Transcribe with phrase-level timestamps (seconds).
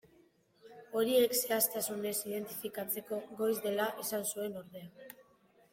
[1.01, 5.17] Horiek zehaztasunez identifikatzeko goiz dela esan zuen ordea.